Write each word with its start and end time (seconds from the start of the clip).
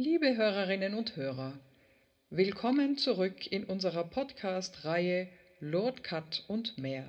Liebe 0.00 0.36
Hörerinnen 0.36 0.94
und 0.94 1.16
Hörer, 1.16 1.58
willkommen 2.30 2.98
zurück 2.98 3.50
in 3.50 3.64
unserer 3.64 4.04
Podcast-Reihe 4.04 5.26
Lord 5.58 6.04
Cut 6.04 6.44
und 6.46 6.78
mehr. 6.78 7.04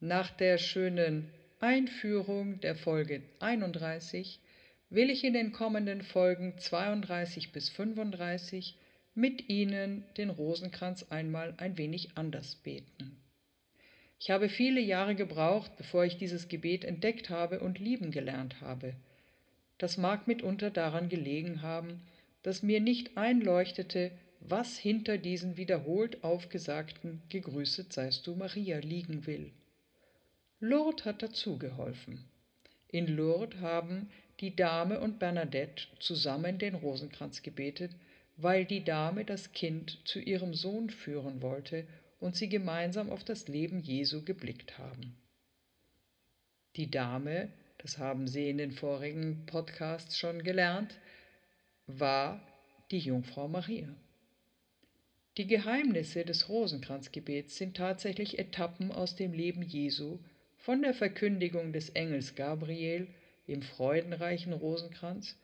Nach 0.00 0.30
der 0.30 0.56
schönen 0.56 1.28
Einführung 1.60 2.58
der 2.60 2.74
Folge 2.74 3.20
31 3.40 4.40
will 4.88 5.10
ich 5.10 5.24
in 5.24 5.34
den 5.34 5.52
kommenden 5.52 6.00
Folgen 6.00 6.54
32 6.56 7.52
bis 7.52 7.68
35 7.68 8.78
mit 9.14 9.50
Ihnen 9.50 10.06
den 10.16 10.30
Rosenkranz 10.30 11.04
einmal 11.10 11.52
ein 11.58 11.76
wenig 11.76 12.16
anders 12.16 12.54
beten. 12.54 13.20
Ich 14.18 14.30
habe 14.30 14.48
viele 14.48 14.80
Jahre 14.80 15.14
gebraucht, 15.14 15.76
bevor 15.76 16.06
ich 16.06 16.16
dieses 16.16 16.48
Gebet 16.48 16.82
entdeckt 16.82 17.28
habe 17.28 17.60
und 17.60 17.78
lieben 17.78 18.10
gelernt 18.10 18.62
habe. 18.62 18.94
Das 19.82 19.96
mag 19.96 20.28
mitunter 20.28 20.70
daran 20.70 21.08
gelegen 21.08 21.60
haben, 21.60 22.02
dass 22.44 22.62
mir 22.62 22.78
nicht 22.78 23.16
einleuchtete, 23.16 24.12
was 24.38 24.78
hinter 24.78 25.18
diesen 25.18 25.56
wiederholt 25.56 26.22
aufgesagten 26.22 27.20
Gegrüßet 27.30 27.92
seist 27.92 28.24
du 28.28 28.36
Maria 28.36 28.78
liegen 28.78 29.26
will. 29.26 29.50
Lourdes 30.60 31.04
hat 31.04 31.20
dazu 31.20 31.58
geholfen. 31.58 32.22
In 32.92 33.08
Lourdes 33.08 33.58
haben 33.60 34.08
die 34.38 34.54
Dame 34.54 35.00
und 35.00 35.18
Bernadette 35.18 35.88
zusammen 35.98 36.60
den 36.60 36.76
Rosenkranz 36.76 37.42
gebetet, 37.42 37.90
weil 38.36 38.64
die 38.64 38.84
Dame 38.84 39.24
das 39.24 39.50
Kind 39.50 39.98
zu 40.04 40.20
ihrem 40.20 40.54
Sohn 40.54 40.90
führen 40.90 41.42
wollte 41.42 41.88
und 42.20 42.36
sie 42.36 42.48
gemeinsam 42.48 43.10
auf 43.10 43.24
das 43.24 43.48
Leben 43.48 43.80
Jesu 43.80 44.24
geblickt 44.24 44.78
haben. 44.78 45.16
Die 46.76 46.88
Dame, 46.88 47.48
das 47.82 47.98
haben 47.98 48.28
Sie 48.28 48.48
in 48.48 48.58
den 48.58 48.70
vorigen 48.70 49.44
Podcasts 49.46 50.16
schon 50.16 50.42
gelernt, 50.42 50.98
war 51.86 52.40
die 52.90 53.00
Jungfrau 53.00 53.48
Maria. 53.48 53.88
Die 55.36 55.46
Geheimnisse 55.46 56.24
des 56.24 56.48
Rosenkranzgebets 56.48 57.56
sind 57.56 57.76
tatsächlich 57.76 58.38
Etappen 58.38 58.92
aus 58.92 59.16
dem 59.16 59.32
Leben 59.32 59.62
Jesu, 59.62 60.18
von 60.58 60.82
der 60.82 60.94
Verkündigung 60.94 61.72
des 61.72 61.88
Engels 61.90 62.34
Gabriel 62.36 63.08
im 63.46 63.62
freudenreichen 63.62 64.52
Rosenkranz 64.52 65.36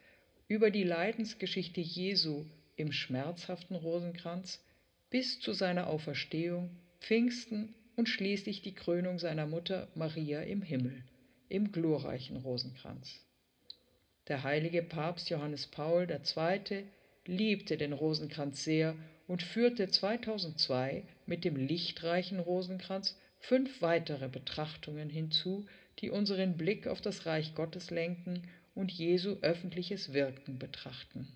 über 0.46 0.70
die 0.70 0.84
Leidensgeschichte 0.84 1.80
Jesu 1.80 2.44
im 2.76 2.92
schmerzhaften 2.92 3.74
Rosenkranz 3.74 4.62
bis 5.10 5.40
zu 5.40 5.52
seiner 5.52 5.88
Auferstehung, 5.88 6.70
Pfingsten 7.00 7.74
und 7.96 8.08
schließlich 8.08 8.62
die 8.62 8.74
Krönung 8.74 9.18
seiner 9.18 9.46
Mutter 9.46 9.88
Maria 9.94 10.42
im 10.42 10.62
Himmel, 10.62 11.02
im 11.48 11.72
glorreichen 11.72 12.36
Rosenkranz. 12.36 13.20
Der 14.28 14.42
heilige 14.42 14.82
Papst 14.82 15.30
Johannes 15.30 15.66
Paul 15.66 16.06
II. 16.10 16.84
liebte 17.26 17.76
den 17.76 17.92
Rosenkranz 17.92 18.64
sehr 18.64 18.94
und 19.26 19.42
führte 19.42 19.88
2002 19.88 21.04
mit 21.26 21.44
dem 21.44 21.56
lichtreichen 21.56 22.38
Rosenkranz 22.38 23.16
fünf 23.38 23.80
weitere 23.82 24.28
Betrachtungen 24.28 25.08
hinzu, 25.08 25.66
die 26.00 26.10
unseren 26.10 26.56
Blick 26.56 26.86
auf 26.86 27.00
das 27.00 27.26
Reich 27.26 27.54
Gottes 27.54 27.90
lenken 27.90 28.48
und 28.74 28.92
Jesu 28.92 29.36
öffentliches 29.40 30.12
Wirken 30.12 30.58
betrachten. 30.58 31.28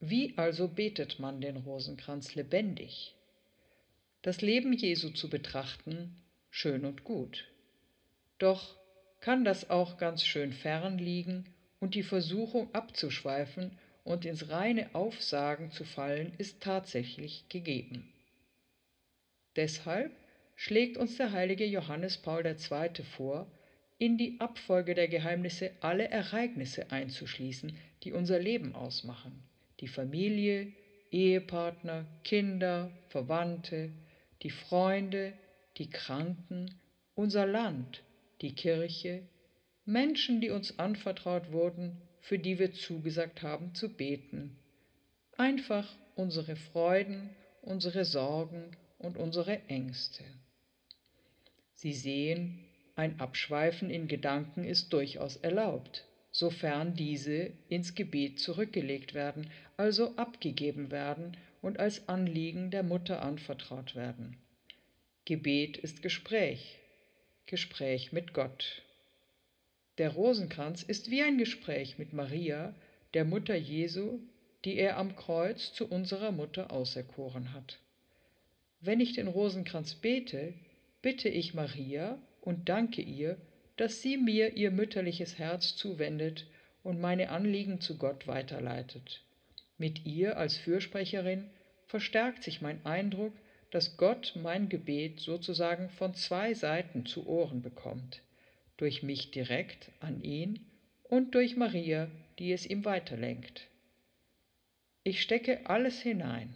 Wie 0.00 0.36
also 0.38 0.68
betet 0.68 1.18
man 1.18 1.40
den 1.40 1.56
Rosenkranz 1.56 2.34
lebendig? 2.34 3.14
Das 4.22 4.40
Leben 4.40 4.72
Jesu 4.72 5.10
zu 5.10 5.28
betrachten, 5.28 6.16
schön 6.50 6.84
und 6.84 7.04
gut. 7.04 7.48
Doch 8.38 8.76
kann 9.20 9.44
das 9.44 9.70
auch 9.70 9.98
ganz 9.98 10.24
schön 10.24 10.52
fern 10.52 10.98
liegen 10.98 11.44
und 11.78 11.94
die 11.94 12.02
Versuchung 12.02 12.74
abzuschweifen 12.74 13.78
und 14.04 14.24
ins 14.24 14.48
reine 14.50 14.94
Aufsagen 14.94 15.70
zu 15.70 15.84
fallen, 15.84 16.32
ist 16.38 16.62
tatsächlich 16.62 17.48
gegeben. 17.48 18.12
Deshalb 19.56 20.12
schlägt 20.56 20.96
uns 20.96 21.16
der 21.16 21.32
heilige 21.32 21.64
Johannes 21.64 22.18
Paul 22.18 22.44
II. 22.46 23.04
vor, 23.04 23.46
in 23.98 24.16
die 24.16 24.40
Abfolge 24.40 24.94
der 24.94 25.08
Geheimnisse 25.08 25.72
alle 25.80 26.08
Ereignisse 26.08 26.90
einzuschließen, 26.90 27.76
die 28.02 28.12
unser 28.12 28.38
Leben 28.38 28.74
ausmachen, 28.74 29.42
die 29.80 29.88
Familie, 29.88 30.72
Ehepartner, 31.10 32.06
Kinder, 32.24 32.90
Verwandte, 33.08 33.90
die 34.42 34.50
Freunde, 34.50 35.34
die 35.76 35.90
Kranken, 35.90 36.74
unser 37.14 37.46
Land, 37.46 38.02
die 38.40 38.54
Kirche, 38.54 39.22
Menschen, 39.84 40.40
die 40.40 40.50
uns 40.50 40.78
anvertraut 40.78 41.52
wurden, 41.52 42.00
für 42.20 42.38
die 42.38 42.58
wir 42.58 42.72
zugesagt 42.72 43.42
haben 43.42 43.74
zu 43.74 43.88
beten. 43.88 44.58
Einfach 45.36 45.88
unsere 46.16 46.56
Freuden, 46.56 47.30
unsere 47.62 48.04
Sorgen 48.04 48.76
und 48.98 49.16
unsere 49.16 49.60
Ängste. 49.68 50.24
Sie 51.74 51.94
sehen, 51.94 52.64
ein 52.94 53.18
Abschweifen 53.20 53.90
in 53.90 54.06
Gedanken 54.06 54.64
ist 54.64 54.92
durchaus 54.92 55.36
erlaubt 55.36 56.06
sofern 56.32 56.94
diese 56.94 57.52
ins 57.68 57.94
Gebet 57.94 58.38
zurückgelegt 58.38 59.14
werden, 59.14 59.50
also 59.76 60.16
abgegeben 60.16 60.90
werden 60.90 61.36
und 61.60 61.78
als 61.78 62.08
Anliegen 62.08 62.70
der 62.70 62.82
Mutter 62.82 63.22
anvertraut 63.22 63.94
werden. 63.94 64.36
Gebet 65.30 65.76
ist 65.76 66.02
Gespräch, 66.02 66.76
Gespräch 67.46 68.10
mit 68.10 68.34
Gott. 68.34 68.82
Der 69.98 70.10
Rosenkranz 70.10 70.82
ist 70.82 71.08
wie 71.08 71.22
ein 71.22 71.38
Gespräch 71.38 71.98
mit 71.98 72.12
Maria, 72.12 72.74
der 73.14 73.24
Mutter 73.24 73.54
Jesu, 73.54 74.18
die 74.64 74.76
er 74.76 74.96
am 74.96 75.14
Kreuz 75.14 75.72
zu 75.72 75.86
unserer 75.86 76.32
Mutter 76.32 76.72
auserkoren 76.72 77.52
hat. 77.52 77.78
Wenn 78.80 78.98
ich 78.98 79.12
den 79.12 79.28
Rosenkranz 79.28 79.94
bete, 79.94 80.52
bitte 81.00 81.28
ich 81.28 81.54
Maria 81.54 82.18
und 82.40 82.68
danke 82.68 83.00
ihr 83.00 83.36
dass 83.76 84.02
sie 84.02 84.16
mir 84.16 84.56
ihr 84.56 84.72
mütterliches 84.72 85.38
Herz 85.38 85.76
zuwendet 85.76 86.44
und 86.82 87.00
meine 87.00 87.28
Anliegen 87.28 87.80
zu 87.80 87.98
Gott 87.98 88.26
weiterleitet. 88.26 89.22
Mit 89.78 90.04
ihr 90.04 90.38
als 90.38 90.56
Fürsprecherin 90.56 91.48
verstärkt 91.86 92.42
sich 92.42 92.60
mein 92.60 92.84
Eindruck, 92.84 93.32
dass 93.70 93.96
Gott 93.96 94.34
mein 94.36 94.68
Gebet 94.68 95.20
sozusagen 95.20 95.90
von 95.90 96.14
zwei 96.14 96.54
Seiten 96.54 97.06
zu 97.06 97.26
Ohren 97.26 97.62
bekommt, 97.62 98.22
durch 98.76 99.02
mich 99.02 99.30
direkt 99.30 99.90
an 100.00 100.22
ihn 100.22 100.66
und 101.04 101.34
durch 101.34 101.56
Maria, 101.56 102.08
die 102.38 102.52
es 102.52 102.66
ihm 102.66 102.84
weiterlenkt. 102.84 103.68
Ich 105.04 105.22
stecke 105.22 105.66
alles 105.66 106.00
hinein, 106.00 106.54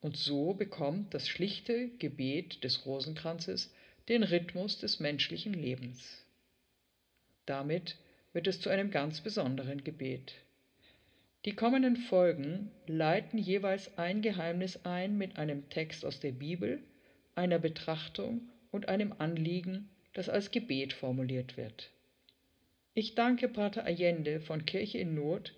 und 0.00 0.16
so 0.16 0.52
bekommt 0.52 1.14
das 1.14 1.28
schlichte 1.28 1.88
Gebet 1.98 2.62
des 2.62 2.86
Rosenkranzes 2.86 3.72
den 4.08 4.22
Rhythmus 4.22 4.78
des 4.78 5.00
menschlichen 5.00 5.54
Lebens. 5.54 6.24
Damit 7.46 7.96
wird 8.32 8.46
es 8.46 8.60
zu 8.60 8.68
einem 8.68 8.90
ganz 8.90 9.20
besonderen 9.20 9.82
Gebet. 9.82 10.34
Die 11.44 11.54
kommenden 11.54 11.96
Folgen 11.96 12.70
leiten 12.86 13.38
jeweils 13.38 13.98
ein 13.98 14.22
Geheimnis 14.22 14.84
ein 14.84 15.18
mit 15.18 15.36
einem 15.36 15.68
Text 15.68 16.06
aus 16.06 16.18
der 16.18 16.32
Bibel, 16.32 16.82
einer 17.34 17.58
Betrachtung 17.58 18.48
und 18.70 18.88
einem 18.88 19.12
Anliegen, 19.18 19.90
das 20.14 20.30
als 20.30 20.50
Gebet 20.50 20.94
formuliert 20.94 21.58
wird. 21.58 21.90
Ich 22.94 23.14
danke 23.14 23.48
Pater 23.48 23.84
Allende 23.84 24.40
von 24.40 24.64
Kirche 24.64 24.98
in 24.98 25.14
Not 25.14 25.52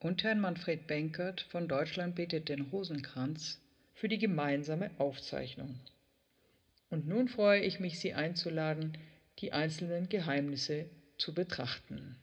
und 0.00 0.24
Herrn 0.24 0.40
Manfred 0.40 0.88
Benkert 0.88 1.42
von 1.42 1.68
Deutschland 1.68 2.16
betet 2.16 2.48
den 2.48 2.62
Rosenkranz 2.62 3.60
für 3.94 4.08
die 4.08 4.18
gemeinsame 4.18 4.90
Aufzeichnung. 4.98 5.78
Und 6.90 7.06
nun 7.06 7.28
freue 7.28 7.60
ich 7.60 7.78
mich, 7.78 8.00
Sie 8.00 8.14
einzuladen, 8.14 8.98
die 9.38 9.52
einzelnen 9.52 10.08
Geheimnisse 10.08 10.86
zu 11.16 11.32
betrachten. 11.32 12.16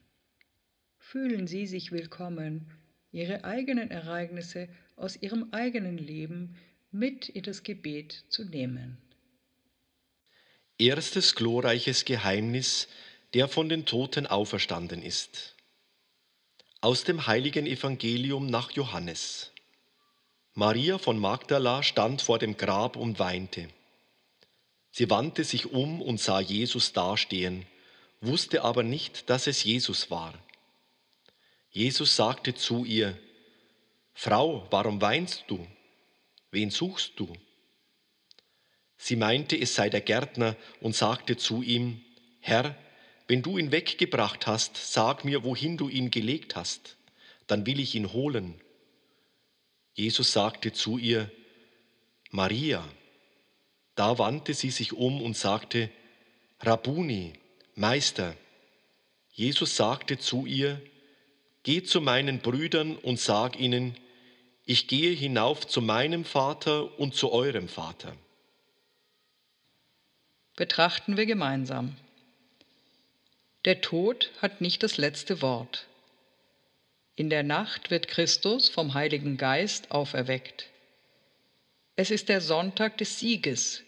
Fühlen 0.98 1.48
Sie 1.48 1.68
sich 1.68 1.92
willkommen, 1.92 2.72
Ihre 3.16 3.46
eigenen 3.46 3.92
Ereignisse 3.92 4.68
aus 4.98 5.16
Ihrem 5.16 5.48
eigenen 5.52 5.98
Leben 5.98 6.58
mit 6.92 7.30
in 7.30 7.44
das 7.44 7.64
Gebet 7.64 8.26
zu 8.28 8.44
nehmen. 8.44 8.98
Erstes 10.78 11.34
glorreiches 11.34 12.04
Geheimnis, 12.04 12.90
der 13.34 13.48
von 13.48 13.70
den 13.70 13.86
Toten 13.86 14.28
auferstanden 14.28 15.02
ist. 15.02 15.56
Aus 16.82 17.06
dem 17.06 17.26
heiligen 17.26 17.66
Evangelium 17.66 18.48
nach 18.48 18.72
Johannes. 18.72 19.54
Maria 20.54 20.98
von 20.98 21.18
Magdala 21.18 21.84
stand 21.84 22.22
vor 22.22 22.38
dem 22.38 22.58
Grab 22.58 22.98
und 22.98 23.18
weinte. 23.18 23.70
Sie 24.92 25.10
wandte 25.10 25.46
sich 25.46 25.72
um 25.72 26.02
und 26.02 26.20
sah 26.20 26.42
Jesus 26.42 26.92
dastehen 26.92 27.66
wusste 28.22 28.64
aber 28.64 28.84
nicht, 28.84 29.30
dass 29.30 29.48
es 29.48 29.64
Jesus 29.64 30.10
war. 30.10 30.34
Jesus 31.76 32.16
sagte 32.16 32.56
zu 32.56 32.86
ihr, 32.86 33.20
Frau, 34.14 34.66
warum 34.72 35.02
weinst 35.02 35.44
du? 35.48 35.68
Wen 36.50 36.70
suchst 36.70 37.20
du? 37.20 37.36
Sie 38.96 39.18
meinte, 39.18 39.58
es 39.58 39.76
sei 39.76 39.90
der 39.90 40.00
Gärtner 40.00 40.56
und 40.80 40.96
sagte 40.96 41.36
zu 41.36 41.62
ihm, 41.62 42.02
Herr, 42.40 42.78
wenn 43.28 43.42
du 43.42 43.58
ihn 43.58 43.74
weggebracht 43.74 44.48
hast, 44.48 44.78
sag 44.78 45.26
mir, 45.26 45.44
wohin 45.44 45.76
du 45.76 45.90
ihn 45.90 46.12
gelegt 46.12 46.56
hast, 46.56 46.96
dann 47.46 47.66
will 47.66 47.82
ich 47.82 47.94
ihn 47.94 48.14
holen. 48.14 48.62
Jesus 49.96 50.32
sagte 50.32 50.72
zu 50.72 50.98
ihr, 50.98 51.30
Maria. 52.32 52.88
Da 53.96 54.18
wandte 54.18 54.54
sie 54.54 54.72
sich 54.72 54.94
um 54.94 55.22
und 55.22 55.36
sagte, 55.36 55.90
Rabuni, 56.62 57.34
Meister. 57.76 58.34
Jesus 59.34 59.76
sagte 59.76 60.18
zu 60.18 60.46
ihr, 60.46 60.82
Geh 61.66 61.82
zu 61.82 62.00
meinen 62.00 62.42
Brüdern 62.42 62.96
und 62.96 63.20
sag 63.20 63.60
ihnen, 63.60 63.98
ich 64.66 64.88
gehe 64.88 65.10
hinauf 65.10 65.66
zu 65.66 65.82
meinem 65.82 66.24
Vater 66.24 67.00
und 67.00 67.16
zu 67.16 67.32
eurem 67.32 67.68
Vater. 67.68 68.16
Betrachten 70.56 71.18
wir 71.18 71.26
gemeinsam. 71.26 71.96
Der 73.66 73.82
Tod 73.82 74.30
hat 74.44 74.62
nicht 74.62 74.84
das 74.84 74.98
letzte 74.98 75.42
Wort. 75.42 75.88
In 77.16 77.32
der 77.32 77.42
Nacht 77.42 77.90
wird 77.90 78.08
Christus 78.08 78.70
vom 78.70 78.94
Heiligen 78.94 79.38
Geist 79.38 79.90
auferweckt. 79.90 80.68
Es 81.96 82.12
ist 82.12 82.30
der 82.30 82.42
Sonntag 82.42 83.00
des 83.00 83.18
Sieges. 83.18 83.82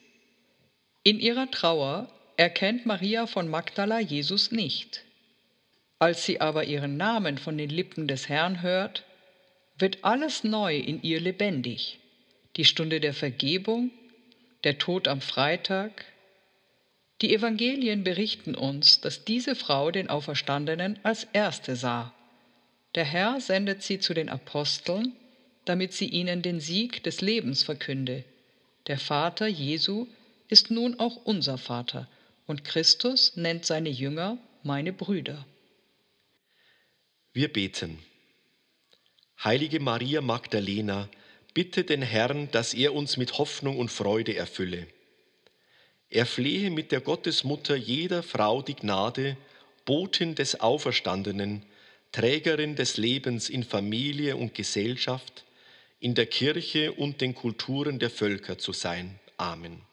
In 1.04 1.20
ihrer 1.20 1.52
Trauer 1.52 2.10
erkennt 2.38 2.88
Maria 2.88 3.28
von 3.28 3.48
Magdala 3.48 4.00
Jesus 4.00 4.52
nicht. 4.52 5.04
Als 6.00 6.26
sie 6.26 6.42
aber 6.42 6.66
ihren 6.66 6.98
Namen 6.98 7.38
von 7.38 7.58
den 7.58 7.70
Lippen 7.70 8.08
des 8.08 8.30
Herrn 8.30 8.62
hört, 8.62 9.04
wird 9.80 10.04
alles 10.04 10.44
neu 10.44 10.78
in 10.78 11.02
ihr 11.02 11.20
lebendig. 11.20 12.00
Die 12.56 12.66
Stunde 12.66 13.00
der 13.00 13.14
Vergebung, 13.14 13.92
der 14.64 14.78
Tod 14.78 15.08
am 15.08 15.22
Freitag, 15.22 16.06
die 17.22 17.34
Evangelien 17.34 18.04
berichten 18.04 18.54
uns, 18.54 19.02
dass 19.02 19.26
diese 19.26 19.56
Frau 19.56 19.90
den 19.90 20.08
Auferstandenen 20.10 21.00
als 21.02 21.24
erste 21.34 21.76
sah. 21.76 22.14
Der 22.94 23.06
Herr 23.06 23.42
sendet 23.42 23.82
sie 23.82 24.00
zu 24.00 24.14
den 24.14 24.30
Aposteln, 24.30 25.14
damit 25.66 25.94
sie 25.94 26.08
ihnen 26.08 26.44
den 26.44 26.60
Sieg 26.60 27.04
des 27.04 27.22
Lebens 27.22 27.64
verkünde. 27.64 28.24
Der 28.86 29.00
Vater 29.00 29.48
Jesu 29.48 30.06
ist 30.48 30.70
nun 30.70 31.00
auch 31.00 31.18
unser 31.26 31.58
Vater, 31.58 32.08
und 32.46 32.64
Christus 32.64 33.36
nennt 33.36 33.66
seine 33.66 33.90
Jünger 33.90 34.38
meine 34.64 34.94
Brüder. 34.94 35.46
Wir 37.38 37.54
beten. 37.54 38.00
Heilige 39.44 39.80
Maria 39.80 40.22
Magdalena, 40.22 41.08
bitte 41.54 41.84
den 41.84 42.02
Herrn, 42.02 42.50
dass 42.50 42.74
er 42.74 42.96
uns 42.96 43.16
mit 43.16 43.38
Hoffnung 43.38 43.78
und 43.78 43.92
Freude 43.92 44.36
erfülle. 44.36 44.88
Er 46.10 46.26
flehe 46.26 46.72
mit 46.72 46.92
der 46.92 47.00
Gottesmutter 47.00 47.76
jeder 47.76 48.24
Frau 48.24 48.64
die 48.64 48.74
Gnade, 48.74 49.38
Botin 49.86 50.34
des 50.34 50.62
Auferstandenen, 50.62 51.62
Trägerin 52.12 52.76
des 52.76 52.98
Lebens 52.98 53.50
in 53.50 53.64
Familie 53.64 54.36
und 54.36 54.56
Gesellschaft, 54.56 55.46
in 56.00 56.16
der 56.16 56.26
Kirche 56.26 56.92
und 56.94 57.22
den 57.22 57.36
Kulturen 57.36 58.00
der 58.00 58.10
Völker 58.10 58.58
zu 58.58 58.74
sein. 58.74 59.20
Amen. 59.38 59.87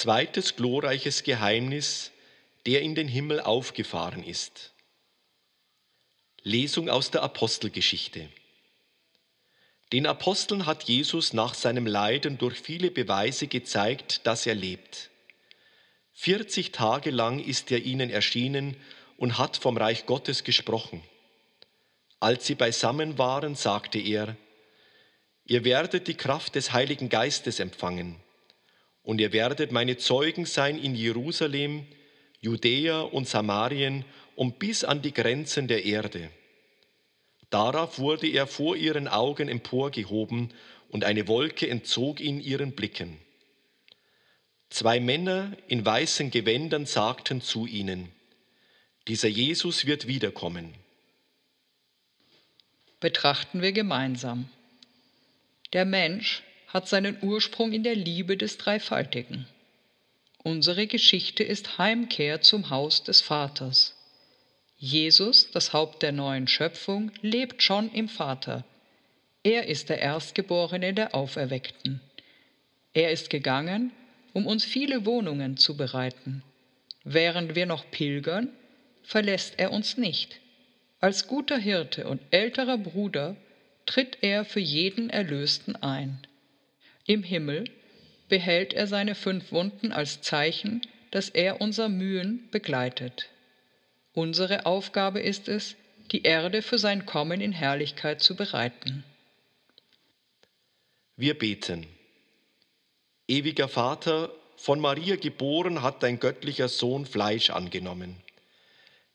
Zweites 0.00 0.56
glorreiches 0.56 1.24
Geheimnis 1.24 2.10
der 2.64 2.80
in 2.80 2.94
den 2.94 3.06
Himmel 3.06 3.38
aufgefahren 3.38 4.24
ist. 4.24 4.72
Lesung 6.42 6.88
aus 6.88 7.10
der 7.10 7.22
Apostelgeschichte. 7.22 8.30
Den 9.92 10.06
Aposteln 10.06 10.64
hat 10.64 10.84
Jesus 10.84 11.34
nach 11.34 11.52
seinem 11.52 11.86
Leiden 11.86 12.38
durch 12.38 12.58
viele 12.58 12.90
Beweise 12.90 13.46
gezeigt, 13.46 14.26
dass 14.26 14.46
er 14.46 14.54
lebt. 14.54 15.10
40 16.14 16.72
Tage 16.72 17.10
lang 17.10 17.38
ist 17.38 17.70
er 17.70 17.82
ihnen 17.82 18.08
erschienen 18.08 18.78
und 19.18 19.36
hat 19.36 19.58
vom 19.58 19.76
Reich 19.76 20.06
Gottes 20.06 20.44
gesprochen. 20.44 21.02
Als 22.20 22.46
sie 22.46 22.54
beisammen 22.54 23.18
waren, 23.18 23.54
sagte 23.54 23.98
er, 23.98 24.34
Ihr 25.44 25.64
werdet 25.64 26.08
die 26.08 26.16
Kraft 26.16 26.54
des 26.54 26.72
Heiligen 26.72 27.10
Geistes 27.10 27.60
empfangen, 27.60 28.16
und 29.10 29.20
ihr 29.20 29.32
werdet 29.32 29.72
meine 29.72 29.96
Zeugen 29.96 30.46
sein 30.46 30.78
in 30.78 30.94
Jerusalem, 30.94 31.84
Judäa 32.42 33.00
und 33.00 33.26
Samarien 33.26 34.04
und 34.36 34.60
bis 34.60 34.84
an 34.84 35.02
die 35.02 35.12
Grenzen 35.12 35.66
der 35.66 35.84
Erde. 35.84 36.30
Darauf 37.50 37.98
wurde 37.98 38.28
er 38.28 38.46
vor 38.46 38.76
ihren 38.76 39.08
Augen 39.08 39.48
emporgehoben 39.48 40.54
und 40.90 41.02
eine 41.02 41.26
Wolke 41.26 41.68
entzog 41.68 42.20
ihn 42.20 42.38
ihren 42.38 42.76
Blicken. 42.76 43.18
Zwei 44.68 45.00
Männer 45.00 45.56
in 45.66 45.84
weißen 45.84 46.30
Gewändern 46.30 46.86
sagten 46.86 47.40
zu 47.40 47.66
ihnen, 47.66 48.12
dieser 49.08 49.26
Jesus 49.26 49.86
wird 49.86 50.06
wiederkommen. 50.06 50.72
Betrachten 53.00 53.60
wir 53.60 53.72
gemeinsam. 53.72 54.48
Der 55.72 55.84
Mensch 55.84 56.44
hat 56.72 56.88
seinen 56.88 57.18
Ursprung 57.22 57.72
in 57.72 57.82
der 57.82 57.96
Liebe 57.96 58.36
des 58.36 58.56
Dreifaltigen. 58.56 59.46
Unsere 60.42 60.86
Geschichte 60.86 61.42
ist 61.42 61.78
Heimkehr 61.78 62.40
zum 62.40 62.70
Haus 62.70 63.02
des 63.02 63.20
Vaters. 63.20 63.94
Jesus, 64.78 65.50
das 65.50 65.72
Haupt 65.72 66.02
der 66.02 66.12
neuen 66.12 66.48
Schöpfung, 66.48 67.10
lebt 67.20 67.62
schon 67.62 67.92
im 67.92 68.08
Vater. 68.08 68.64
Er 69.42 69.66
ist 69.66 69.90
der 69.90 69.98
Erstgeborene 69.98 70.94
der 70.94 71.14
Auferweckten. 71.14 72.00
Er 72.94 73.10
ist 73.10 73.30
gegangen, 73.30 73.92
um 74.32 74.46
uns 74.46 74.64
viele 74.64 75.04
Wohnungen 75.04 75.56
zu 75.56 75.76
bereiten. 75.76 76.42
Während 77.04 77.54
wir 77.54 77.66
noch 77.66 77.90
pilgern, 77.90 78.48
verlässt 79.02 79.54
er 79.58 79.72
uns 79.72 79.96
nicht. 79.96 80.40
Als 81.00 81.26
guter 81.26 81.58
Hirte 81.58 82.06
und 82.06 82.20
älterer 82.30 82.78
Bruder 82.78 83.36
tritt 83.86 84.18
er 84.20 84.44
für 84.44 84.60
jeden 84.60 85.10
Erlösten 85.10 85.76
ein. 85.76 86.26
Im 87.10 87.24
Himmel 87.24 87.64
behält 88.28 88.72
er 88.72 88.86
seine 88.86 89.16
fünf 89.16 89.50
Wunden 89.50 89.90
als 89.90 90.22
Zeichen, 90.22 90.80
dass 91.10 91.28
er 91.28 91.60
unser 91.60 91.88
Mühen 91.88 92.48
begleitet. 92.52 93.30
Unsere 94.12 94.64
Aufgabe 94.64 95.18
ist 95.18 95.48
es, 95.48 95.74
die 96.12 96.22
Erde 96.22 96.62
für 96.62 96.78
sein 96.78 97.06
Kommen 97.06 97.40
in 97.40 97.50
Herrlichkeit 97.50 98.22
zu 98.22 98.36
bereiten. 98.36 99.02
Wir 101.16 101.36
beten. 101.36 101.88
Ewiger 103.26 103.66
Vater, 103.66 104.30
von 104.54 104.78
Maria 104.78 105.16
geboren 105.16 105.82
hat 105.82 106.04
dein 106.04 106.20
göttlicher 106.20 106.68
Sohn 106.68 107.06
Fleisch 107.06 107.50
angenommen. 107.50 108.14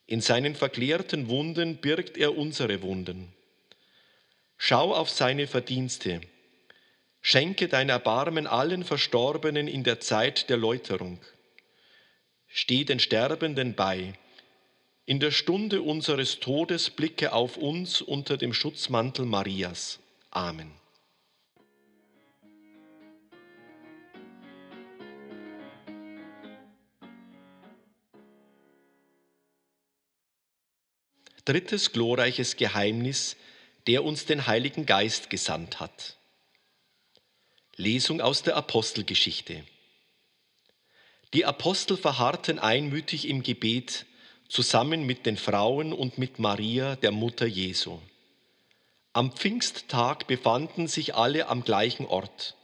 In 0.06 0.20
seinen 0.20 0.56
verklärten 0.56 1.30
Wunden 1.30 1.78
birgt 1.78 2.18
er 2.18 2.38
unsere 2.38 2.82
Wunden. 2.82 3.32
Schau 4.58 4.94
auf 4.94 5.10
seine 5.10 5.48
Verdienste 5.48 6.20
Schenke 7.28 7.68
dein 7.68 7.90
Erbarmen 7.90 8.46
allen 8.46 8.84
Verstorbenen 8.84 9.68
in 9.68 9.84
der 9.84 10.00
Zeit 10.00 10.48
der 10.48 10.58
Läuterung. 10.58 11.20
Steh 12.46 12.84
den 12.84 13.00
Sterbenden 13.00 13.74
bei. 13.74 14.14
In 15.08 15.20
der 15.20 15.32
Stunde 15.32 15.82
unseres 15.82 16.40
Todes 16.40 16.92
blicke 16.92 17.34
auf 17.34 17.58
uns 17.58 18.00
unter 18.00 18.38
dem 18.38 18.54
Schutzmantel 18.54 19.26
Marias. 19.26 19.98
Amen. 20.30 20.72
Drittes 31.44 31.92
glorreiches 31.92 32.56
Geheimnis, 32.56 33.36
der 33.88 34.04
uns 34.04 34.28
den 34.28 34.46
Heiligen 34.46 34.86
Geist 34.86 35.32
gesandt 35.32 35.80
hat. 35.80 36.18
Lesung 37.78 38.22
aus 38.22 38.42
der 38.42 38.56
Apostelgeschichte. 38.56 39.62
Die 41.34 41.44
Apostel 41.44 41.98
verharrten 41.98 42.58
einmütig 42.58 43.28
im 43.28 43.44
Gebet 43.44 44.06
zusammen 44.48 45.06
mit 45.06 45.26
den 45.26 45.36
Frauen 45.36 45.92
und 45.92 46.18
mit 46.18 46.40
Maria, 46.40 46.96
der 46.96 47.12
Mutter 47.12 47.46
Jesu. 47.46 48.00
Am 49.12 49.34
Pfingsttag 49.34 50.26
befanden 50.26 50.88
sich 50.88 51.16
alle 51.16 51.50
am 51.50 51.66
gleichen 51.66 52.06
Ort. 52.06 52.56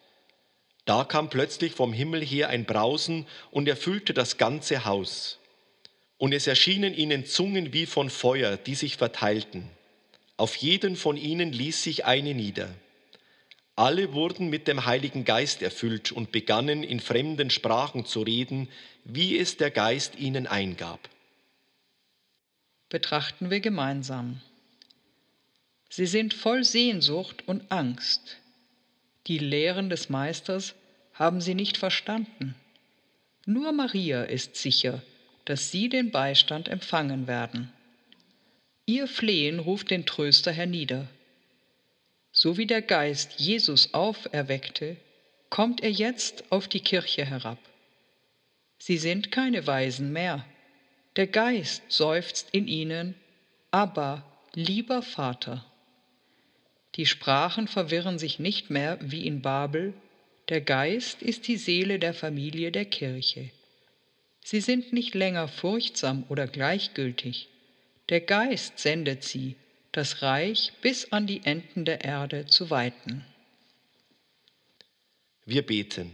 Da 0.86 1.04
kam 1.04 1.30
plötzlich 1.30 1.74
vom 1.74 1.92
Himmel 1.92 2.24
her 2.24 2.48
ein 2.48 2.64
Brausen 2.64 3.28
und 3.52 3.68
erfüllte 3.68 4.14
das 4.14 4.38
ganze 4.38 4.86
Haus. 4.86 5.40
Und 6.18 6.32
es 6.32 6.48
erschienen 6.48 6.94
ihnen 6.94 7.26
Zungen 7.26 7.74
wie 7.74 7.86
von 7.86 8.10
Feuer, 8.10 8.56
die 8.56 8.76
sich 8.76 8.96
verteilten. 8.96 9.70
Auf 10.38 10.56
jeden 10.56 10.96
von 10.96 11.18
ihnen 11.18 11.52
ließ 11.52 11.84
sich 11.84 12.06
eine 12.06 12.34
nieder. 12.34 12.74
Alle 13.76 14.14
wurden 14.14 14.50
mit 14.50 14.68
dem 14.68 14.86
Heiligen 14.86 15.24
Geist 15.26 15.62
erfüllt 15.62 16.12
und 16.12 16.32
begannen 16.32 16.84
in 16.84 17.00
fremden 17.00 17.50
Sprachen 17.50 18.06
zu 18.06 18.22
reden, 18.22 18.68
wie 19.06 19.38
es 19.38 19.58
der 19.58 19.72
Geist 19.72 20.20
ihnen 20.20 20.46
eingab. 20.46 21.10
Betrachten 22.90 23.50
wir 23.50 23.62
gemeinsam. 23.62 24.42
Sie 25.90 26.06
sind 26.06 26.34
voll 26.34 26.64
Sehnsucht 26.64 27.44
und 27.48 27.72
Angst. 27.72 28.38
Die 29.28 29.38
Lehren 29.38 29.90
des 29.90 30.10
Meisters 30.10 30.76
haben 31.14 31.42
sie 31.42 31.56
nicht 31.56 31.78
verstanden. 31.78 32.56
Nur 33.46 33.72
Maria 33.72 34.24
ist 34.24 34.56
sicher, 34.56 35.02
dass 35.46 35.72
sie 35.72 35.90
den 35.90 36.12
Beistand 36.12 36.68
empfangen 36.68 37.28
werden. 37.28 37.72
Ihr 38.86 39.08
Flehen 39.08 39.60
ruft 39.60 39.90
den 39.90 40.06
Tröster 40.06 40.52
hernieder. 40.52 41.08
So 42.44 42.58
wie 42.58 42.66
der 42.66 42.82
Geist 42.82 43.40
Jesus 43.40 43.94
auferweckte, 43.94 44.98
kommt 45.52 45.84
er 45.84 45.92
jetzt 45.92 46.44
auf 46.52 46.68
die 46.68 46.80
Kirche 46.80 47.24
herab. 47.24 47.60
Sie 48.80 48.98
sind 48.98 49.32
keine 49.32 49.68
Weisen 49.68 50.12
mehr. 50.12 50.44
Der 51.18 51.28
Geist 51.28 51.84
seufzt 51.90 52.48
in 52.52 52.68
ihnen, 52.68 53.14
aber 53.70 54.26
lieber 54.56 55.04
Vater. 55.04 55.64
Die 56.96 57.06
Sprachen 57.06 57.68
verwirren 57.68 58.18
sich 58.18 58.40
nicht 58.40 58.72
mehr 58.72 58.98
wie 59.02 59.28
in 59.28 59.44
Babel, 59.44 59.94
der 60.50 60.62
Geist 60.62 61.22
ist 61.22 61.48
die 61.48 61.58
Seele 61.58 62.00
der 62.00 62.16
Familie 62.16 62.72
der 62.72 62.86
Kirche. 62.86 63.52
Sie 64.44 64.62
sind 64.62 64.94
nicht 64.94 65.14
länger 65.14 65.48
furchtsam 65.48 66.24
oder 66.28 66.48
gleichgültig. 66.48 67.50
Der 68.10 68.22
Geist 68.22 68.80
sendet 68.80 69.24
sie, 69.24 69.58
das 69.92 70.22
Reich 70.22 70.72
bis 70.82 71.12
an 71.12 71.28
die 71.28 71.42
Enden 71.44 71.84
der 71.84 72.06
Erde 72.06 72.46
zu 72.46 72.70
weiten. 72.70 73.26
Wir 75.46 75.66
beten. 75.66 76.12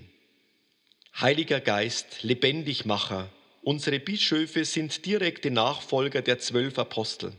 Heiliger 1.19 1.60
Geist, 1.60 2.24
Lebendigmacher, 2.24 3.29
unsere 3.62 4.00
Bischöfe 4.00 4.65
sind 4.65 5.05
direkte 5.05 5.51
Nachfolger 5.51 6.22
der 6.22 6.39
zwölf 6.39 6.79
Apostel. 6.79 7.34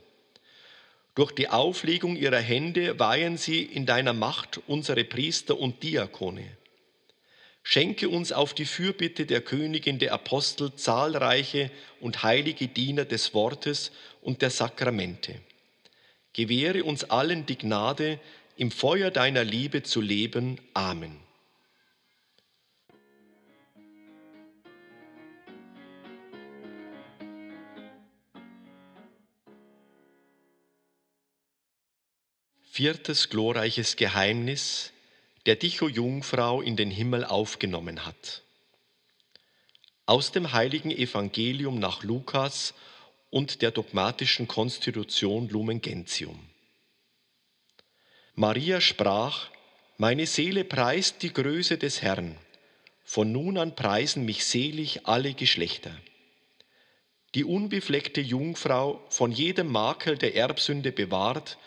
Durch 1.17 1.33
die 1.33 1.49
Auflegung 1.49 2.15
ihrer 2.15 2.39
Hände 2.39 2.99
weihen 3.01 3.37
sie 3.37 3.63
in 3.63 3.87
deiner 3.87 4.13
Macht 4.13 4.61
unsere 4.69 5.03
Priester 5.03 5.59
und 5.59 5.83
Diakone. 5.83 6.57
Schenke 7.65 8.09
uns 8.09 8.31
auf 8.31 8.55
die 8.55 8.65
Fürbitte 8.65 9.27
der 9.27 9.41
Königin 9.41 9.99
der 9.99 10.13
Apostel 10.13 10.73
zahlreiche 10.77 11.73
und 12.01 12.23
heilige 12.23 12.69
Diener 12.69 13.05
des 13.05 13.35
Wortes 13.35 13.91
und 14.23 14.41
der 14.43 14.51
Sakramente. 14.51 15.41
Gewähre 16.39 16.85
uns 16.85 17.03
allen 17.03 17.47
die 17.47 17.59
Gnade, 17.59 18.21
im 18.55 18.71
Feuer 18.71 19.11
deiner 19.11 19.43
Liebe 19.43 19.83
zu 19.83 20.01
leben. 20.01 20.61
Amen. 20.73 21.19
Viertes 32.71 33.31
glorreiches 33.31 33.97
Geheimnis, 33.97 34.93
der 35.47 35.57
dich, 35.57 35.83
o 35.83 35.89
Jungfrau, 35.89 36.63
in 36.63 36.77
den 36.77 36.93
Himmel 36.93 37.25
aufgenommen 37.25 38.07
hat. 38.07 38.45
Aus 40.07 40.31
dem 40.31 40.53
heiligen 40.53 40.93
Evangelium 40.93 41.81
nach 41.81 42.05
Lukas 42.05 42.75
und 43.31 43.63
der 43.63 43.71
dogmatischen 43.71 44.49
Konstitution 44.49 45.49
Lumen 45.49 45.81
Gentium. 45.81 46.39
Maria 48.35 48.81
sprach, 48.81 49.51
meine 49.97 50.27
Seele 50.27 50.65
preist 50.65 51.23
die 51.23 51.33
Größe 51.33 51.77
des 51.77 52.03
Herrn, 52.03 52.37
von 53.05 53.33
nun 53.33 53.59
an 53.59 53.75
preisen 53.75 54.25
mich 54.25 54.45
selig 54.45 55.07
alle 55.07 55.35
Geschlechter. 55.35 55.91
Die 57.35 57.45
unbefleckte 57.45 58.21
Jungfrau, 58.21 59.05
von 59.11 59.33
jedem 59.33 59.71
Makel 59.71 60.17
der 60.17 60.35
Erbsünde 60.35 60.93
bewahrt, 60.93 61.59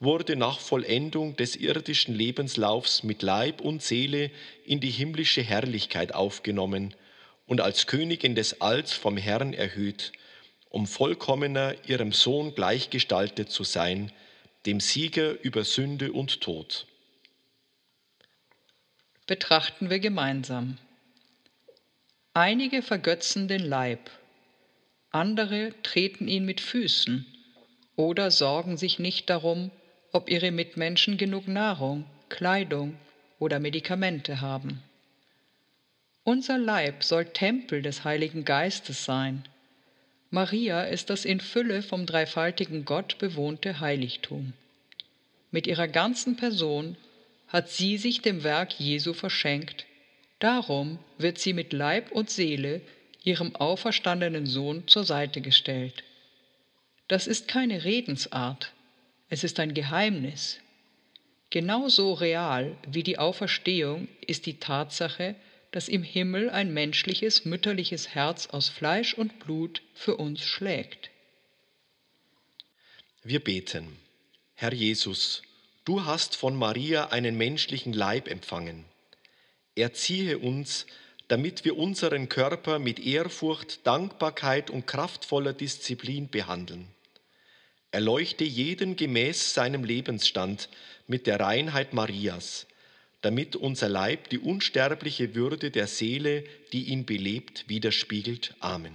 wurde 0.00 0.34
nach 0.34 0.58
Vollendung 0.58 1.36
des 1.36 1.56
irdischen 1.56 2.14
Lebenslaufs 2.14 3.04
mit 3.04 3.22
Leib 3.22 3.60
und 3.60 3.82
Seele 3.82 4.30
in 4.64 4.80
die 4.80 4.90
himmlische 4.90 5.42
Herrlichkeit 5.42 6.14
aufgenommen 6.14 6.94
und 7.46 7.60
als 7.60 7.86
Königin 7.86 8.34
des 8.34 8.60
Alls 8.60 8.92
vom 8.92 9.16
Herrn 9.16 9.52
erhöht, 9.54 10.12
um 10.74 10.88
vollkommener 10.88 11.76
ihrem 11.86 12.10
Sohn 12.10 12.52
gleichgestaltet 12.56 13.48
zu 13.48 13.62
sein, 13.62 14.10
dem 14.66 14.80
Sieger 14.80 15.40
über 15.44 15.62
Sünde 15.62 16.12
und 16.12 16.40
Tod. 16.40 16.88
Betrachten 19.28 19.88
wir 19.88 20.00
gemeinsam. 20.00 20.78
Einige 22.32 22.82
vergötzen 22.82 23.46
den 23.46 23.64
Leib, 23.64 24.10
andere 25.10 25.72
treten 25.84 26.26
ihn 26.26 26.44
mit 26.44 26.60
Füßen 26.60 27.24
oder 27.94 28.32
sorgen 28.32 28.76
sich 28.76 28.98
nicht 28.98 29.30
darum, 29.30 29.70
ob 30.10 30.28
ihre 30.28 30.50
Mitmenschen 30.50 31.16
genug 31.18 31.46
Nahrung, 31.46 32.04
Kleidung 32.28 32.98
oder 33.38 33.60
Medikamente 33.60 34.40
haben. 34.40 34.82
Unser 36.24 36.58
Leib 36.58 37.04
soll 37.04 37.26
Tempel 37.26 37.80
des 37.80 38.02
Heiligen 38.02 38.44
Geistes 38.44 39.04
sein. 39.04 39.44
Maria 40.34 40.82
ist 40.82 41.10
das 41.10 41.24
in 41.24 41.38
Fülle 41.38 41.80
vom 41.80 42.06
dreifaltigen 42.06 42.84
Gott 42.84 43.18
bewohnte 43.18 43.78
Heiligtum. 43.78 44.52
Mit 45.52 45.68
ihrer 45.68 45.86
ganzen 45.86 46.34
Person 46.34 46.96
hat 47.46 47.68
sie 47.68 47.98
sich 47.98 48.20
dem 48.20 48.42
Werk 48.42 48.80
Jesu 48.80 49.12
verschenkt, 49.12 49.86
darum 50.40 50.98
wird 51.18 51.38
sie 51.38 51.52
mit 51.52 51.72
Leib 51.72 52.10
und 52.10 52.30
Seele 52.30 52.80
ihrem 53.22 53.54
auferstandenen 53.54 54.44
Sohn 54.44 54.88
zur 54.88 55.04
Seite 55.04 55.40
gestellt. 55.40 56.02
Das 57.06 57.28
ist 57.28 57.46
keine 57.46 57.84
Redensart, 57.84 58.72
es 59.28 59.44
ist 59.44 59.60
ein 59.60 59.72
Geheimnis. 59.72 60.58
Genauso 61.50 62.12
real 62.12 62.76
wie 62.88 63.04
die 63.04 63.18
Auferstehung 63.20 64.08
ist 64.26 64.46
die 64.46 64.58
Tatsache, 64.58 65.36
dass 65.74 65.88
im 65.88 66.04
Himmel 66.04 66.50
ein 66.50 66.72
menschliches, 66.72 67.44
mütterliches 67.44 68.14
Herz 68.14 68.46
aus 68.46 68.68
Fleisch 68.68 69.12
und 69.12 69.40
Blut 69.40 69.82
für 69.92 70.16
uns 70.16 70.40
schlägt. 70.40 71.10
Wir 73.24 73.42
beten. 73.42 73.96
Herr 74.54 74.72
Jesus, 74.72 75.42
du 75.84 76.04
hast 76.04 76.36
von 76.36 76.54
Maria 76.54 77.08
einen 77.08 77.36
menschlichen 77.36 77.92
Leib 77.92 78.28
empfangen. 78.28 78.84
Erziehe 79.74 80.38
uns, 80.38 80.86
damit 81.26 81.64
wir 81.64 81.76
unseren 81.76 82.28
Körper 82.28 82.78
mit 82.78 83.00
Ehrfurcht, 83.00 83.84
Dankbarkeit 83.84 84.70
und 84.70 84.86
kraftvoller 84.86 85.54
Disziplin 85.54 86.28
behandeln. 86.28 86.86
Erleuchte 87.90 88.44
jeden 88.44 88.94
gemäß 88.94 89.54
seinem 89.54 89.82
Lebensstand 89.82 90.68
mit 91.08 91.26
der 91.26 91.40
Reinheit 91.40 91.94
Marias, 91.94 92.68
damit 93.24 93.56
unser 93.56 93.88
Leib 93.88 94.28
die 94.28 94.38
unsterbliche 94.38 95.34
Würde 95.34 95.70
der 95.70 95.86
Seele, 95.86 96.44
die 96.74 96.84
ihn 96.84 97.06
belebt, 97.06 97.64
widerspiegelt. 97.68 98.54
Amen. 98.60 98.92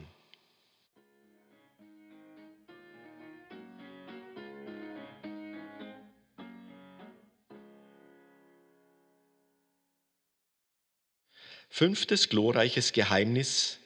Fünftes 11.72 12.30
glorreiches 12.30 12.94
Geheimnis, 12.94 13.80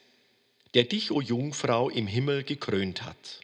der 0.74 0.84
dich, 0.84 1.12
o 1.12 1.22
Jungfrau, 1.22 1.90
im 1.90 2.08
Himmel 2.08 2.44
gekrönt 2.44 3.04
hat. 3.04 3.40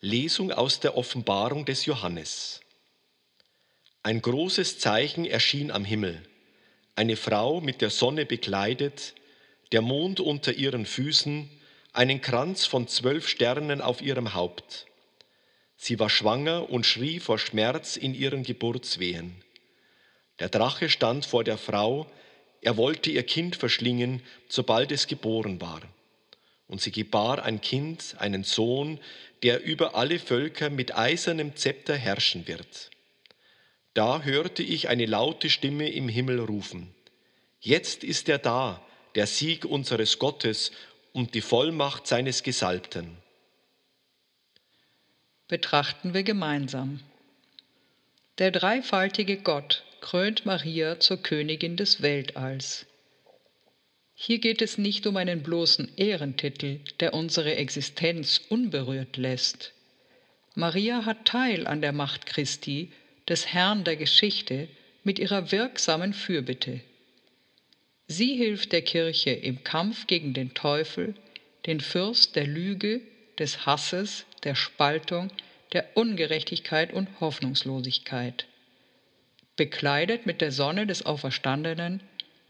Lesung 0.00 0.52
aus 0.52 0.80
der 0.80 0.96
Offenbarung 0.96 1.66
des 1.66 1.84
Johannes. 1.84 2.61
Ein 4.04 4.20
großes 4.20 4.80
Zeichen 4.80 5.26
erschien 5.26 5.70
am 5.70 5.84
Himmel, 5.84 6.20
eine 6.96 7.16
Frau 7.16 7.60
mit 7.60 7.80
der 7.80 7.90
Sonne 7.90 8.26
bekleidet, 8.26 9.14
der 9.70 9.80
Mond 9.80 10.18
unter 10.18 10.52
ihren 10.52 10.86
Füßen, 10.86 11.48
einen 11.92 12.20
Kranz 12.20 12.66
von 12.66 12.88
zwölf 12.88 13.28
Sternen 13.28 13.80
auf 13.80 14.02
ihrem 14.02 14.34
Haupt. 14.34 14.86
Sie 15.76 16.00
war 16.00 16.10
schwanger 16.10 16.68
und 16.68 16.84
schrie 16.84 17.20
vor 17.20 17.38
Schmerz 17.38 17.96
in 17.96 18.12
ihren 18.12 18.42
Geburtswehen. 18.42 19.36
Der 20.40 20.48
Drache 20.48 20.88
stand 20.88 21.24
vor 21.24 21.44
der 21.44 21.56
Frau, 21.56 22.10
er 22.60 22.76
wollte 22.76 23.08
ihr 23.10 23.22
Kind 23.22 23.54
verschlingen, 23.54 24.20
sobald 24.48 24.90
es 24.90 25.06
geboren 25.06 25.60
war. 25.60 25.82
Und 26.66 26.80
sie 26.80 26.90
gebar 26.90 27.44
ein 27.44 27.60
Kind, 27.60 28.16
einen 28.18 28.42
Sohn, 28.42 28.98
der 29.44 29.62
über 29.62 29.94
alle 29.94 30.18
Völker 30.18 30.70
mit 30.70 30.96
eisernem 30.98 31.54
Zepter 31.54 31.94
herrschen 31.94 32.48
wird. 32.48 32.90
Da 33.94 34.22
hörte 34.22 34.62
ich 34.62 34.88
eine 34.88 35.06
laute 35.06 35.50
Stimme 35.50 35.90
im 35.90 36.08
Himmel 36.08 36.40
rufen, 36.40 36.94
Jetzt 37.64 38.02
ist 38.02 38.28
er 38.28 38.38
da, 38.38 38.82
der 39.14 39.28
Sieg 39.28 39.64
unseres 39.64 40.18
Gottes 40.18 40.72
und 41.12 41.34
die 41.34 41.40
Vollmacht 41.40 42.08
seines 42.08 42.42
Gesalbten. 42.42 43.16
Betrachten 45.46 46.12
wir 46.12 46.24
gemeinsam. 46.24 46.98
Der 48.38 48.50
dreifaltige 48.50 49.36
Gott 49.36 49.84
krönt 50.00 50.44
Maria 50.44 50.98
zur 50.98 51.22
Königin 51.22 51.76
des 51.76 52.02
Weltalls. 52.02 52.86
Hier 54.14 54.40
geht 54.40 54.60
es 54.60 54.76
nicht 54.76 55.06
um 55.06 55.16
einen 55.16 55.44
bloßen 55.44 55.96
Ehrentitel, 55.96 56.80
der 56.98 57.14
unsere 57.14 57.54
Existenz 57.54 58.40
unberührt 58.48 59.16
lässt. 59.16 59.72
Maria 60.56 61.04
hat 61.04 61.26
Teil 61.26 61.68
an 61.68 61.80
der 61.80 61.92
Macht 61.92 62.26
Christi, 62.26 62.90
des 63.32 63.46
Herrn 63.46 63.82
der 63.82 63.96
Geschichte, 63.96 64.68
mit 65.04 65.18
ihrer 65.18 65.50
wirksamen 65.52 66.12
Fürbitte. 66.12 66.80
Sie 68.06 68.36
hilft 68.36 68.72
der 68.72 68.82
Kirche 68.82 69.30
im 69.30 69.64
Kampf 69.64 70.06
gegen 70.06 70.34
den 70.34 70.52
Teufel, 70.52 71.14
den 71.64 71.80
Fürst 71.80 72.36
der 72.36 72.46
Lüge, 72.46 73.00
des 73.38 73.64
Hasses, 73.64 74.26
der 74.44 74.54
Spaltung, 74.54 75.30
der 75.72 75.96
Ungerechtigkeit 75.96 76.92
und 76.92 77.08
Hoffnungslosigkeit. 77.20 78.44
Bekleidet 79.56 80.26
mit 80.26 80.42
der 80.42 80.52
Sonne 80.52 80.86
des 80.86 81.06
Auferstandenen 81.06 82.02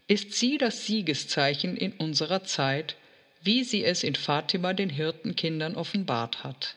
ist 0.07 0.33
sie 0.33 0.57
das 0.57 0.85
Siegeszeichen 0.85 1.77
in 1.77 1.93
unserer 1.93 2.43
Zeit, 2.43 2.97
wie 3.41 3.63
sie 3.63 3.85
es 3.85 4.03
in 4.03 4.15
Fatima 4.15 4.73
den 4.73 4.89
Hirtenkindern 4.89 5.77
offenbart 5.77 6.43
hat. 6.43 6.75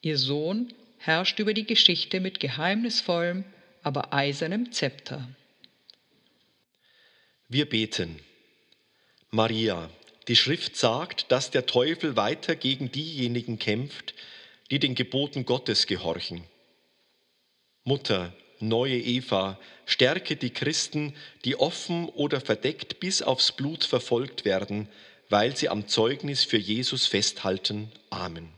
Ihr 0.00 0.16
Sohn 0.16 0.72
herrscht 0.98 1.38
über 1.38 1.54
die 1.54 1.66
Geschichte 1.66 2.20
mit 2.20 2.40
geheimnisvollem, 2.40 3.44
aber 3.82 4.12
eisernem 4.12 4.72
Zepter. 4.72 5.28
Wir 7.48 7.68
beten. 7.68 8.18
Maria, 9.30 9.88
die 10.28 10.36
Schrift 10.36 10.76
sagt, 10.76 11.30
dass 11.30 11.50
der 11.50 11.66
Teufel 11.66 12.16
weiter 12.16 12.56
gegen 12.56 12.90
diejenigen 12.90 13.58
kämpft, 13.58 14.14
die 14.70 14.78
den 14.80 14.94
Geboten 14.94 15.44
Gottes 15.44 15.86
gehorchen. 15.86 16.42
Mutter, 17.84 18.32
neue 18.58 18.98
Eva, 18.98 19.60
stärke 19.84 20.34
die 20.34 20.50
Christen, 20.50 21.14
die 21.44 21.54
offen 21.56 22.08
oder 22.08 22.40
verdeckt 22.40 22.98
bis 22.98 23.22
aufs 23.22 23.52
Blut 23.52 23.84
verfolgt 23.84 24.44
werden, 24.44 24.88
weil 25.28 25.56
sie 25.56 25.68
am 25.68 25.86
Zeugnis 25.86 26.42
für 26.42 26.58
Jesus 26.58 27.06
festhalten. 27.06 27.92
Amen. 28.10 28.48